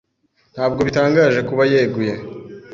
Ntabwo 0.53 0.79
bitangaje 0.87 1.39
kuba 1.49 1.63
yeguye. 1.71 2.13